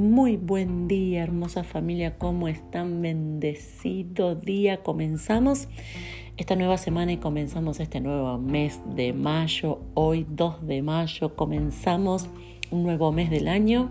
Muy 0.00 0.38
buen 0.38 0.88
día, 0.88 1.22
hermosa 1.22 1.62
familia, 1.62 2.16
¿cómo 2.16 2.48
están? 2.48 3.02
Bendecido 3.02 4.34
día. 4.34 4.82
Comenzamos 4.82 5.68
esta 6.38 6.56
nueva 6.56 6.78
semana 6.78 7.12
y 7.12 7.18
comenzamos 7.18 7.80
este 7.80 8.00
nuevo 8.00 8.38
mes 8.38 8.80
de 8.96 9.12
mayo. 9.12 9.80
Hoy 9.92 10.26
2 10.26 10.66
de 10.66 10.80
mayo 10.80 11.36
comenzamos 11.36 12.30
un 12.70 12.82
nuevo 12.82 13.12
mes 13.12 13.28
del 13.28 13.46
año, 13.46 13.90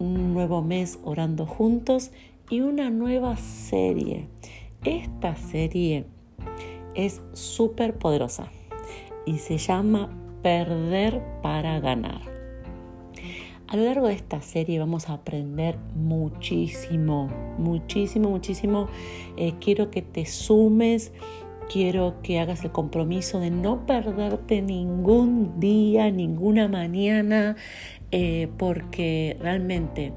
un 0.00 0.34
nuevo 0.34 0.62
mes 0.62 0.98
orando 1.04 1.46
juntos 1.46 2.10
y 2.50 2.62
una 2.62 2.90
nueva 2.90 3.36
serie. 3.36 4.26
Esta 4.82 5.36
serie 5.36 6.06
es 6.96 7.22
súper 7.34 7.96
poderosa 7.98 8.50
y 9.26 9.38
se 9.38 9.58
llama 9.58 10.10
Perder 10.42 11.22
para 11.40 11.78
ganar. 11.78 12.35
A 13.68 13.76
lo 13.76 13.84
largo 13.84 14.06
de 14.06 14.14
esta 14.14 14.40
serie 14.42 14.78
vamos 14.78 15.08
a 15.08 15.14
aprender 15.14 15.76
muchísimo, 15.96 17.28
muchísimo, 17.58 18.30
muchísimo. 18.30 18.88
Eh, 19.36 19.54
quiero 19.60 19.90
que 19.90 20.02
te 20.02 20.24
sumes, 20.24 21.12
quiero 21.68 22.22
que 22.22 22.38
hagas 22.38 22.62
el 22.62 22.70
compromiso 22.70 23.40
de 23.40 23.50
no 23.50 23.84
perderte 23.84 24.62
ningún 24.62 25.58
día, 25.58 26.12
ninguna 26.12 26.68
mañana, 26.68 27.56
eh, 28.12 28.46
porque 28.56 29.36
realmente 29.40 30.12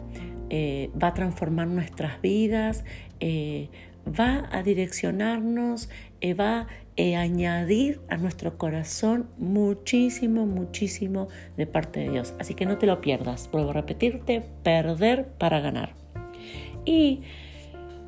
eh, 0.51 0.91
va 1.01 1.07
a 1.07 1.13
transformar 1.15 1.69
nuestras 1.69 2.21
vidas, 2.21 2.85
va 3.19 4.47
a 4.51 4.61
direccionarnos, 4.61 5.89
va 6.39 6.67
a 6.99 7.01
e 7.01 7.15
añadir 7.15 8.01
a 8.09 8.17
nuestro 8.17 8.57
corazón 8.57 9.29
muchísimo, 9.37 10.45
muchísimo 10.45 11.29
de 11.55 11.65
parte 11.65 12.01
de 12.01 12.09
Dios. 12.09 12.33
Así 12.39 12.55
que 12.55 12.65
no 12.65 12.77
te 12.77 12.87
lo 12.87 12.99
pierdas. 12.99 13.49
Vuelvo 13.51 13.69
a 13.69 13.73
repetirte, 13.73 14.43
perder 14.63 15.29
para 15.37 15.61
ganar. 15.61 15.95
Y 16.83 17.21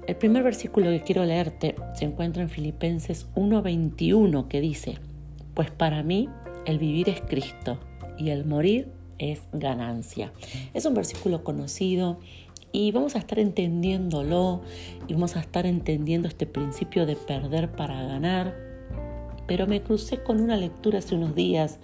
el 0.07 0.15
primer 0.17 0.43
versículo 0.43 0.89
que 0.89 1.03
quiero 1.03 1.23
leerte 1.23 1.75
se 1.95 2.03
encuentra 2.03 2.43
en 2.43 2.49
Filipenses 2.49 3.27
1:21 3.33 4.49
que 4.49 4.59
dice, 4.59 4.97
pues 5.53 5.71
para 5.71 6.03
mí 6.03 6.27
el 6.65 6.77
vivir 6.77 7.07
es 7.07 7.21
Cristo 7.21 7.79
y 8.17 8.31
el 8.31 8.45
morir 8.45 8.89
es 9.19 9.47
ganancia. 9.53 10.33
Es 10.73 10.85
un 10.85 10.95
versículo 10.95 11.45
conocido 11.45 12.19
y 12.73 12.91
vamos 12.91 13.15
a 13.15 13.19
estar 13.19 13.39
entendiéndolo 13.39 14.63
y 15.07 15.13
vamos 15.13 15.37
a 15.37 15.39
estar 15.39 15.65
entendiendo 15.65 16.27
este 16.27 16.45
principio 16.45 17.05
de 17.05 17.15
perder 17.15 17.71
para 17.71 18.01
ganar 18.03 18.70
pero 19.47 19.67
me 19.67 19.81
crucé 19.81 20.23
con 20.23 20.41
una 20.41 20.57
lectura 20.57 20.99
hace 20.99 21.15
unos 21.15 21.35
días 21.35 21.79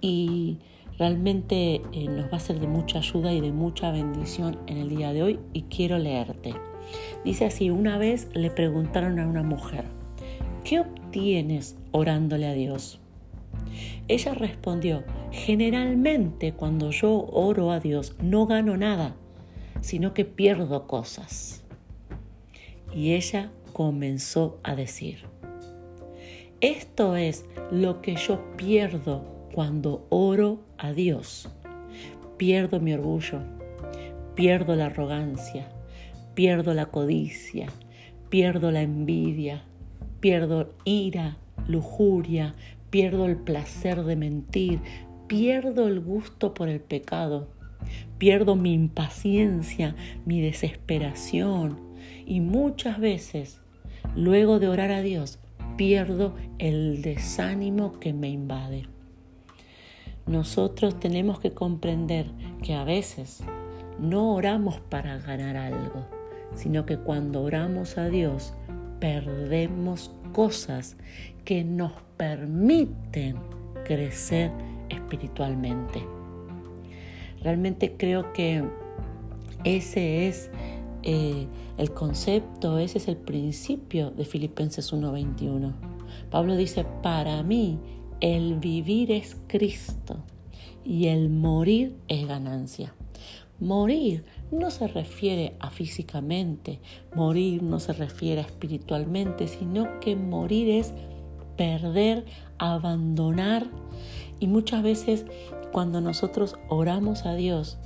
y 0.00 0.58
realmente 0.98 1.82
eh, 1.92 2.08
nos 2.08 2.32
va 2.32 2.36
a 2.36 2.40
ser 2.40 2.60
de 2.60 2.66
mucha 2.66 2.98
ayuda 2.98 3.32
y 3.32 3.40
de 3.40 3.52
mucha 3.52 3.90
bendición 3.90 4.58
en 4.66 4.78
el 4.78 4.88
día 4.88 5.12
de 5.12 5.22
hoy 5.22 5.40
y 5.52 5.62
quiero 5.62 5.98
leerte. 5.98 6.54
Dice 7.24 7.44
así, 7.44 7.70
una 7.70 7.98
vez 7.98 8.28
le 8.34 8.50
preguntaron 8.50 9.18
a 9.18 9.26
una 9.26 9.42
mujer, 9.42 9.84
¿qué 10.64 10.80
obtienes 10.80 11.76
orándole 11.92 12.46
a 12.46 12.52
Dios? 12.52 13.00
Ella 14.08 14.34
respondió, 14.34 15.04
generalmente 15.30 16.52
cuando 16.52 16.90
yo 16.90 17.26
oro 17.32 17.70
a 17.70 17.80
Dios 17.80 18.14
no 18.22 18.46
gano 18.46 18.76
nada, 18.76 19.14
sino 19.80 20.14
que 20.14 20.24
pierdo 20.24 20.86
cosas. 20.86 21.62
Y 22.94 23.12
ella 23.12 23.50
comenzó 23.72 24.58
a 24.62 24.74
decir, 24.74 25.26
esto 26.60 27.14
es 27.14 27.44
lo 27.70 28.00
que 28.02 28.16
yo 28.16 28.40
pierdo 28.56 29.24
cuando 29.54 30.06
oro 30.08 30.60
a 30.76 30.92
Dios. 30.92 31.48
Pierdo 32.36 32.80
mi 32.80 32.92
orgullo, 32.92 33.40
pierdo 34.34 34.74
la 34.74 34.86
arrogancia, 34.86 35.68
pierdo 36.34 36.74
la 36.74 36.86
codicia, 36.86 37.68
pierdo 38.28 38.72
la 38.72 38.82
envidia, 38.82 39.62
pierdo 40.20 40.74
ira, 40.84 41.36
lujuria, 41.68 42.54
pierdo 42.90 43.26
el 43.26 43.36
placer 43.36 44.02
de 44.02 44.16
mentir, 44.16 44.80
pierdo 45.28 45.86
el 45.86 46.00
gusto 46.00 46.54
por 46.54 46.68
el 46.68 46.80
pecado, 46.80 47.48
pierdo 48.18 48.56
mi 48.56 48.72
impaciencia, 48.72 49.94
mi 50.24 50.40
desesperación 50.40 51.78
y 52.26 52.40
muchas 52.40 52.98
veces, 52.98 53.60
luego 54.16 54.58
de 54.58 54.68
orar 54.68 54.90
a 54.90 55.02
Dios, 55.02 55.38
pierdo 55.78 56.34
el 56.58 57.00
desánimo 57.00 57.98
que 58.00 58.12
me 58.12 58.28
invade. 58.28 58.86
Nosotros 60.26 61.00
tenemos 61.00 61.38
que 61.38 61.52
comprender 61.52 62.26
que 62.62 62.74
a 62.74 62.84
veces 62.84 63.42
no 63.98 64.34
oramos 64.34 64.80
para 64.80 65.18
ganar 65.18 65.56
algo, 65.56 66.04
sino 66.54 66.84
que 66.84 66.98
cuando 66.98 67.42
oramos 67.42 67.96
a 67.96 68.08
Dios 68.08 68.52
perdemos 68.98 70.10
cosas 70.32 70.96
que 71.44 71.62
nos 71.62 71.92
permiten 72.16 73.36
crecer 73.84 74.50
espiritualmente. 74.88 76.04
Realmente 77.40 77.94
creo 77.96 78.32
que 78.32 78.64
ese 79.62 80.26
es 80.26 80.50
eh, 81.02 81.46
el 81.76 81.92
concepto, 81.92 82.78
ese 82.78 82.98
es 82.98 83.08
el 83.08 83.16
principio 83.16 84.10
de 84.10 84.24
Filipenses 84.24 84.92
1:21. 84.92 85.72
Pablo 86.30 86.56
dice, 86.56 86.84
para 87.02 87.42
mí 87.42 87.78
el 88.20 88.56
vivir 88.56 89.12
es 89.12 89.36
Cristo 89.46 90.24
y 90.84 91.06
el 91.06 91.28
morir 91.28 91.96
es 92.08 92.26
ganancia. 92.26 92.94
Morir 93.60 94.24
no 94.52 94.70
se 94.70 94.86
refiere 94.86 95.56
a 95.58 95.70
físicamente, 95.70 96.80
morir 97.14 97.62
no 97.62 97.80
se 97.80 97.92
refiere 97.92 98.40
a 98.40 98.44
espiritualmente, 98.44 99.48
sino 99.48 100.00
que 100.00 100.16
morir 100.16 100.70
es 100.70 100.92
perder, 101.56 102.24
abandonar. 102.58 103.66
Y 104.40 104.46
muchas 104.46 104.82
veces 104.82 105.26
cuando 105.72 106.00
nosotros 106.00 106.56
oramos 106.68 107.26
a 107.26 107.34
Dios, 107.34 107.78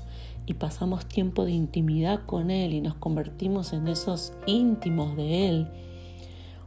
y 0.47 0.55
pasamos 0.55 1.07
tiempo 1.07 1.45
de 1.45 1.53
intimidad 1.53 2.25
con 2.27 2.51
Él 2.51 2.73
y 2.75 2.81
nos 2.81 2.95
convertimos 2.95 3.73
en 3.73 3.89
esos 3.89 4.33
íntimos 4.47 5.17
de 5.17 5.49
Él, 5.49 5.69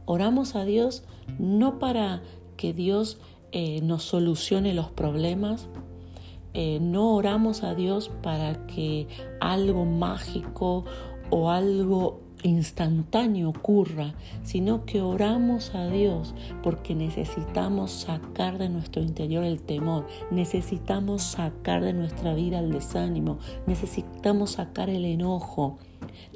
oramos 0.04 0.54
a 0.54 0.64
Dios 0.64 1.04
no 1.38 1.78
para 1.78 2.22
que 2.56 2.72
Dios 2.72 3.18
eh, 3.52 3.80
nos 3.82 4.02
solucione 4.02 4.74
los 4.74 4.90
problemas, 4.90 5.68
eh, 6.54 6.78
no 6.80 7.14
oramos 7.14 7.62
a 7.62 7.74
Dios 7.74 8.10
para 8.22 8.66
que 8.66 9.08
algo 9.40 9.84
mágico 9.84 10.84
o 11.30 11.50
algo 11.50 12.25
instantáneo 12.46 13.50
ocurra, 13.50 14.14
sino 14.42 14.84
que 14.84 15.00
oramos 15.00 15.74
a 15.74 15.88
Dios 15.88 16.34
porque 16.62 16.94
necesitamos 16.94 17.90
sacar 17.92 18.58
de 18.58 18.68
nuestro 18.68 19.02
interior 19.02 19.44
el 19.44 19.60
temor, 19.60 20.06
necesitamos 20.30 21.22
sacar 21.22 21.82
de 21.82 21.92
nuestra 21.92 22.34
vida 22.34 22.60
el 22.60 22.72
desánimo, 22.72 23.38
necesitamos 23.66 24.52
sacar 24.52 24.90
el 24.90 25.04
enojo, 25.04 25.78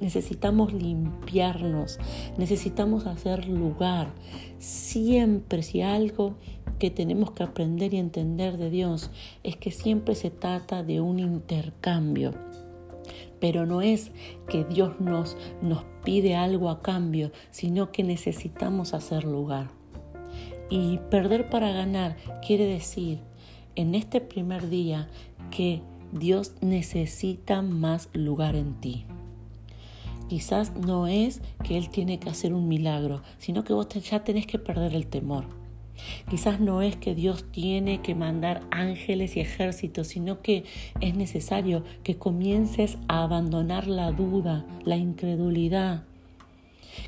necesitamos 0.00 0.72
limpiarnos, 0.72 1.98
necesitamos 2.36 3.06
hacer 3.06 3.48
lugar. 3.48 4.12
Siempre 4.58 5.62
si 5.62 5.82
algo 5.82 6.34
que 6.78 6.90
tenemos 6.90 7.32
que 7.32 7.42
aprender 7.42 7.94
y 7.94 7.98
entender 7.98 8.56
de 8.56 8.70
Dios 8.70 9.10
es 9.42 9.56
que 9.56 9.70
siempre 9.70 10.14
se 10.14 10.30
trata 10.30 10.82
de 10.82 11.00
un 11.00 11.18
intercambio 11.18 12.32
pero 13.40 13.66
no 13.66 13.82
es 13.82 14.10
que 14.48 14.64
Dios 14.64 15.00
nos, 15.00 15.36
nos 15.62 15.84
pide 16.04 16.36
algo 16.36 16.70
a 16.70 16.82
cambio, 16.82 17.32
sino 17.50 17.90
que 17.92 18.04
necesitamos 18.04 18.94
hacer 18.94 19.24
lugar. 19.24 19.70
Y 20.68 20.98
perder 21.10 21.48
para 21.50 21.72
ganar 21.72 22.16
quiere 22.46 22.64
decir 22.64 23.18
en 23.74 23.94
este 23.94 24.20
primer 24.20 24.68
día 24.68 25.08
que 25.50 25.82
Dios 26.12 26.54
necesita 26.60 27.62
más 27.62 28.08
lugar 28.12 28.56
en 28.56 28.74
ti. 28.74 29.06
Quizás 30.28 30.76
no 30.76 31.08
es 31.08 31.40
que 31.64 31.76
Él 31.76 31.88
tiene 31.90 32.20
que 32.20 32.30
hacer 32.30 32.54
un 32.54 32.68
milagro, 32.68 33.22
sino 33.38 33.64
que 33.64 33.72
vos 33.72 33.88
ya 33.88 34.22
tenés 34.22 34.46
que 34.46 34.60
perder 34.60 34.94
el 34.94 35.08
temor. 35.08 35.59
Quizás 36.28 36.60
no 36.60 36.82
es 36.82 36.96
que 36.96 37.14
Dios 37.14 37.44
tiene 37.50 38.02
que 38.02 38.14
mandar 38.14 38.62
ángeles 38.70 39.36
y 39.36 39.40
ejércitos, 39.40 40.08
sino 40.08 40.42
que 40.42 40.64
es 41.00 41.14
necesario 41.14 41.82
que 42.02 42.16
comiences 42.16 42.98
a 43.08 43.22
abandonar 43.22 43.86
la 43.86 44.12
duda, 44.12 44.64
la 44.84 44.96
incredulidad, 44.96 46.04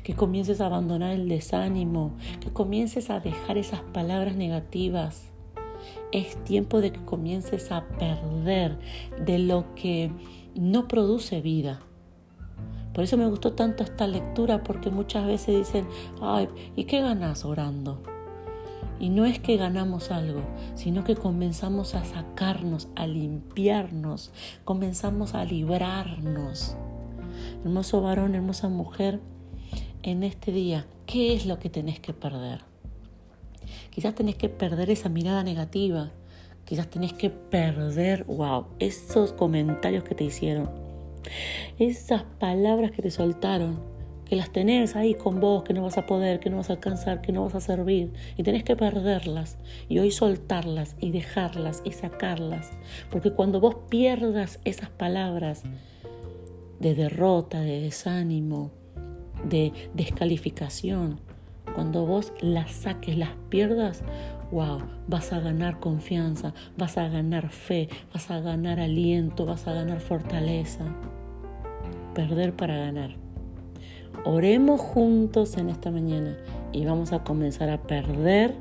que 0.03 0.13
comiences 0.13 0.61
a 0.61 0.65
abandonar 0.65 1.11
el 1.11 1.29
desánimo, 1.29 2.13
que 2.39 2.51
comiences 2.51 3.09
a 3.09 3.19
dejar 3.19 3.57
esas 3.57 3.81
palabras 3.81 4.35
negativas. 4.35 5.29
Es 6.11 6.41
tiempo 6.43 6.81
de 6.81 6.91
que 6.91 7.03
comiences 7.03 7.71
a 7.71 7.87
perder 7.87 8.77
de 9.25 9.39
lo 9.39 9.73
que 9.75 10.11
no 10.55 10.87
produce 10.87 11.41
vida. 11.41 11.81
Por 12.93 13.03
eso 13.03 13.17
me 13.17 13.27
gustó 13.27 13.53
tanto 13.53 13.83
esta 13.83 14.05
lectura, 14.05 14.63
porque 14.63 14.91
muchas 14.91 15.25
veces 15.25 15.57
dicen, 15.57 15.87
ay, 16.21 16.47
¿y 16.75 16.83
qué 16.83 17.01
ganas 17.01 17.43
orando? 17.43 18.03
Y 18.99 19.09
no 19.09 19.25
es 19.25 19.39
que 19.39 19.57
ganamos 19.57 20.11
algo, 20.11 20.41
sino 20.75 21.03
que 21.03 21.15
comenzamos 21.15 21.95
a 21.95 22.05
sacarnos, 22.05 22.87
a 22.95 23.07
limpiarnos, 23.07 24.31
comenzamos 24.63 25.33
a 25.33 25.43
librarnos. 25.45 26.75
Hermoso 27.63 28.01
varón, 28.01 28.35
hermosa 28.35 28.69
mujer, 28.69 29.19
en 30.03 30.23
este 30.23 30.51
día, 30.51 30.85
¿qué 31.05 31.33
es 31.33 31.45
lo 31.45 31.59
que 31.59 31.69
tenés 31.69 31.99
que 31.99 32.13
perder? 32.13 32.61
Quizás 33.89 34.15
tenés 34.15 34.35
que 34.35 34.49
perder 34.49 34.89
esa 34.89 35.09
mirada 35.09 35.43
negativa, 35.43 36.11
quizás 36.65 36.89
tenés 36.89 37.13
que 37.13 37.29
perder, 37.29 38.25
wow, 38.25 38.65
esos 38.79 39.33
comentarios 39.33 40.03
que 40.03 40.15
te 40.15 40.23
hicieron, 40.23 40.69
esas 41.79 42.23
palabras 42.39 42.91
que 42.91 43.01
te 43.01 43.11
soltaron, 43.11 43.79
que 44.25 44.35
las 44.35 44.51
tenés 44.51 44.95
ahí 44.95 45.13
con 45.13 45.39
vos, 45.39 45.63
que 45.63 45.73
no 45.73 45.83
vas 45.83 45.97
a 45.97 46.05
poder, 46.05 46.39
que 46.39 46.49
no 46.49 46.57
vas 46.57 46.69
a 46.69 46.73
alcanzar, 46.73 47.21
que 47.21 47.31
no 47.31 47.43
vas 47.43 47.55
a 47.55 47.61
servir, 47.61 48.11
y 48.37 48.43
tenés 48.43 48.63
que 48.63 48.75
perderlas, 48.75 49.57
y 49.89 49.99
hoy 49.99 50.11
soltarlas 50.11 50.95
y 50.99 51.11
dejarlas 51.11 51.81
y 51.83 51.91
sacarlas, 51.91 52.71
porque 53.11 53.31
cuando 53.31 53.59
vos 53.59 53.75
pierdas 53.89 54.59
esas 54.63 54.89
palabras 54.89 55.63
de 56.79 56.95
derrota, 56.95 57.61
de 57.61 57.81
desánimo, 57.81 58.71
de 59.43 59.73
descalificación, 59.93 61.19
cuando 61.73 62.05
vos 62.05 62.33
las 62.39 62.71
saques, 62.71 63.17
las 63.17 63.31
pierdas, 63.49 64.03
wow, 64.51 64.83
vas 65.07 65.33
a 65.33 65.39
ganar 65.39 65.79
confianza, 65.79 66.53
vas 66.77 66.97
a 66.97 67.07
ganar 67.07 67.49
fe, 67.49 67.89
vas 68.13 68.29
a 68.29 68.39
ganar 68.39 68.79
aliento, 68.79 69.45
vas 69.45 69.67
a 69.67 69.73
ganar 69.73 69.99
fortaleza. 69.99 70.85
Perder 72.13 72.55
para 72.55 72.77
ganar. 72.77 73.22
Oremos 74.25 74.79
juntos 74.79 75.57
en 75.57 75.69
esta 75.69 75.91
mañana 75.91 76.37
y 76.71 76.85
vamos 76.85 77.13
a 77.13 77.23
comenzar 77.23 77.69
a 77.69 77.81
perder 77.81 78.55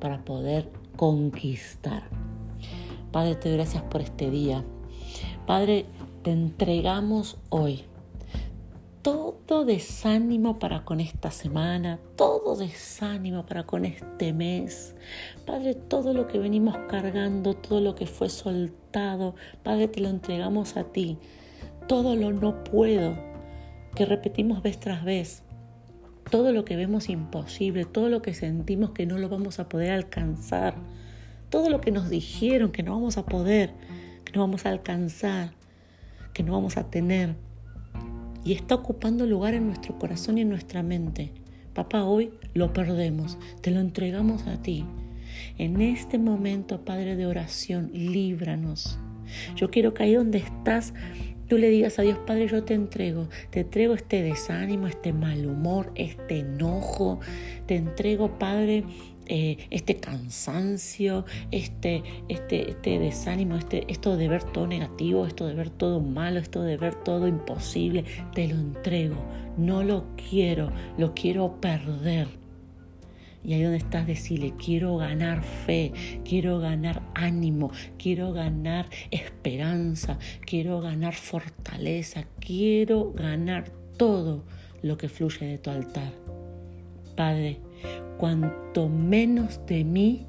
para 0.00 0.24
poder 0.24 0.70
conquistar. 0.96 2.04
Padre, 3.12 3.34
te 3.36 3.48
doy 3.48 3.58
gracias 3.58 3.82
por 3.84 4.00
este 4.00 4.30
día. 4.30 4.64
Padre, 5.46 5.86
te 6.22 6.30
entregamos 6.30 7.38
hoy 7.48 7.84
todo 9.02 9.64
desánimo 9.64 10.58
para 10.58 10.84
con 10.84 11.00
esta 11.00 11.30
semana, 11.30 11.98
todo 12.16 12.56
desánimo 12.56 13.46
para 13.46 13.64
con 13.64 13.86
este 13.86 14.34
mes. 14.34 14.94
Padre, 15.46 15.74
todo 15.74 16.12
lo 16.12 16.26
que 16.26 16.38
venimos 16.38 16.76
cargando, 16.88 17.54
todo 17.54 17.80
lo 17.80 17.94
que 17.94 18.06
fue 18.06 18.28
soltado, 18.28 19.34
Padre, 19.62 19.88
te 19.88 20.00
lo 20.00 20.08
entregamos 20.08 20.76
a 20.76 20.84
ti. 20.84 21.16
Todo 21.86 22.16
lo 22.16 22.32
no 22.32 22.64
puedo 22.64 23.16
que 23.94 24.06
repetimos 24.06 24.62
vez 24.62 24.78
tras 24.78 25.04
vez. 25.04 25.42
Todo 26.30 26.52
lo 26.52 26.64
que 26.64 26.76
vemos 26.76 27.08
imposible, 27.08 27.84
todo 27.84 28.08
lo 28.08 28.22
que 28.22 28.34
sentimos 28.34 28.90
que 28.90 29.06
no 29.06 29.18
lo 29.18 29.28
vamos 29.28 29.58
a 29.58 29.68
poder 29.68 29.92
alcanzar, 29.92 30.74
todo 31.48 31.70
lo 31.70 31.80
que 31.80 31.90
nos 31.90 32.10
dijeron 32.10 32.70
que 32.70 32.82
no 32.82 32.92
vamos 32.92 33.16
a 33.16 33.24
poder, 33.24 33.72
que 34.24 34.32
no 34.32 34.40
vamos 34.40 34.66
a 34.66 34.70
alcanzar, 34.70 35.52
que 36.34 36.42
no 36.42 36.52
vamos 36.52 36.76
a 36.76 36.90
tener 36.90 37.34
y 38.48 38.52
está 38.52 38.74
ocupando 38.74 39.26
lugar 39.26 39.52
en 39.52 39.66
nuestro 39.66 39.98
corazón 39.98 40.38
y 40.38 40.40
en 40.40 40.48
nuestra 40.48 40.82
mente. 40.82 41.32
Papá, 41.74 42.04
hoy 42.04 42.30
lo 42.54 42.72
perdemos, 42.72 43.36
te 43.60 43.70
lo 43.70 43.80
entregamos 43.80 44.46
a 44.46 44.62
ti. 44.62 44.86
En 45.58 45.80
este 45.82 46.18
momento, 46.18 46.84
Padre 46.84 47.14
de 47.14 47.26
oración, 47.26 47.90
líbranos. 47.92 48.98
Yo 49.54 49.70
quiero 49.70 49.92
que 49.92 50.04
ahí 50.04 50.14
donde 50.14 50.38
estás, 50.38 50.94
tú 51.48 51.58
le 51.58 51.70
digas 51.70 51.98
a 51.98 52.02
Dios, 52.02 52.18
Padre, 52.26 52.46
yo 52.46 52.62
te 52.62 52.74
entrego, 52.74 53.28
te 53.50 53.60
entrego 53.60 53.94
este 53.94 54.22
desánimo, 54.22 54.86
este 54.86 55.12
mal 55.12 55.46
humor, 55.46 55.92
este 55.94 56.40
enojo, 56.40 57.20
te 57.66 57.76
entrego, 57.76 58.38
Padre, 58.38 58.84
eh, 59.26 59.58
este 59.70 59.96
cansancio, 59.96 61.24
este, 61.50 62.02
este, 62.28 62.70
este 62.70 62.98
desánimo, 62.98 63.56
este, 63.56 63.84
esto 63.88 64.16
de 64.16 64.28
ver 64.28 64.44
todo 64.44 64.66
negativo, 64.66 65.26
esto 65.26 65.46
de 65.46 65.54
ver 65.54 65.70
todo 65.70 66.00
malo, 66.00 66.38
esto 66.38 66.62
de 66.62 66.76
ver 66.76 66.94
todo 66.94 67.26
imposible, 67.26 68.04
te 68.34 68.48
lo 68.48 68.54
entrego. 68.54 69.16
No 69.56 69.82
lo 69.82 70.06
quiero, 70.16 70.72
lo 70.96 71.14
quiero 71.14 71.60
perder. 71.60 72.47
Y 73.44 73.54
ahí 73.54 73.62
donde 73.62 73.78
estás, 73.78 74.06
decirle, 74.06 74.54
quiero 74.62 74.96
ganar 74.96 75.42
fe, 75.42 75.92
quiero 76.24 76.58
ganar 76.58 77.02
ánimo, 77.14 77.70
quiero 77.96 78.32
ganar 78.32 78.86
esperanza, 79.10 80.18
quiero 80.44 80.80
ganar 80.80 81.14
fortaleza, 81.14 82.24
quiero 82.40 83.12
ganar 83.12 83.70
todo 83.96 84.44
lo 84.82 84.96
que 84.98 85.08
fluye 85.08 85.46
de 85.46 85.58
tu 85.58 85.70
altar. 85.70 86.12
Padre, 87.16 87.60
cuanto 88.18 88.88
menos 88.88 89.64
de 89.66 89.84
mí 89.84 90.26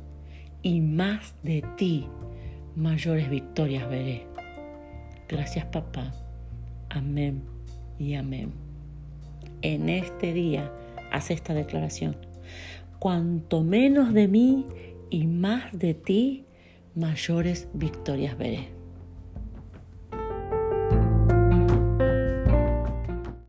y 0.62 0.82
más 0.82 1.36
de 1.44 1.64
ti, 1.78 2.08
mayores 2.76 3.30
victorias 3.30 3.90
veré. 3.90 4.28
Gracias 5.28 5.66
papá. 5.66 6.12
Amén 6.90 7.44
y 8.00 8.16
amén. 8.16 8.52
En 9.62 9.90
este 9.90 10.34
día 10.34 10.72
haz 11.12 11.32
esta 11.32 11.54
declaración. 11.54 12.16
Cuanto 13.00 13.64
menos 13.64 14.14
de 14.14 14.28
mí 14.28 14.66
y 15.10 15.26
más 15.28 15.78
de 15.78 15.94
ti, 15.94 16.46
mayores 16.96 17.70
victorias 17.74 18.38
veré. 18.38 18.79